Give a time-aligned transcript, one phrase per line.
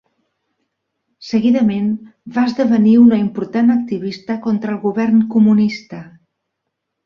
[1.31, 1.91] Seguidament,
[2.39, 6.05] va esdevenir una important activista contra el govern comunista.